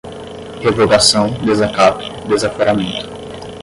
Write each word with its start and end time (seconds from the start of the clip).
revogação, 0.61 1.29
desacato, 1.45 2.27
desaforamento 2.27 3.07